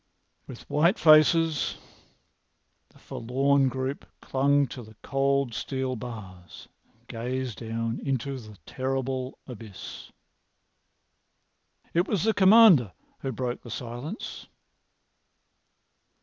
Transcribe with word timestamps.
With 0.47 0.67
white 0.67 0.97
faces, 0.97 1.77
the 2.89 2.97
forlorn 2.97 3.69
group 3.69 4.03
clung 4.19 4.65
to 4.69 4.81
the 4.81 4.95
cold 5.03 5.53
steel 5.53 5.95
bars 5.95 6.67
and 6.91 7.07
gazed 7.07 7.59
down 7.59 7.99
into 7.99 8.39
the 8.39 8.57
terrible 8.65 9.37
abyss. 9.45 10.11
It 11.93 12.07
was 12.07 12.23
the 12.23 12.33
Commander 12.33 12.93
who 13.19 13.31
broke 13.31 13.61
the 13.61 13.69
silence. 13.69 14.47